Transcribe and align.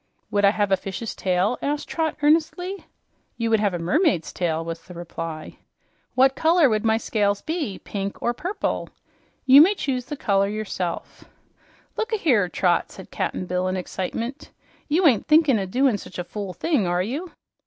"Would 0.31 0.43
I 0.45 0.49
have 0.49 0.71
a 0.71 0.77
fish's 0.77 1.13
tail?" 1.13 1.59
asked 1.61 1.87
Trot 1.87 2.17
earnestly. 2.23 2.87
"You 3.37 3.51
would 3.51 3.59
have 3.59 3.75
a 3.75 3.77
mermaid's 3.77 4.33
tail," 4.33 4.65
was 4.65 4.81
the 4.81 4.95
reply. 4.95 5.59
"What 6.15 6.35
color 6.35 6.69
would 6.69 6.83
my 6.83 6.97
scales 6.97 7.43
be 7.43 7.77
pink, 7.77 8.19
or 8.19 8.33
purple?" 8.33 8.89
"You 9.45 9.61
may 9.61 9.75
choose 9.75 10.05
the 10.05 10.17
color 10.17 10.47
yourself." 10.47 11.25
"Look 11.97 12.11
ahere, 12.13 12.49
Trot!" 12.49 12.89
said 12.91 13.11
Cap'n 13.11 13.45
Bill 13.45 13.67
in 13.67 13.77
excitement. 13.77 14.49
"You 14.87 15.05
ain't 15.05 15.27
thinkin' 15.27 15.59
o' 15.59 15.67
doin' 15.67 15.99
such 15.99 16.17
a 16.17 16.23
fool 16.23 16.51
thing, 16.53 16.87
are 16.87 17.03
you?" 17.03 17.33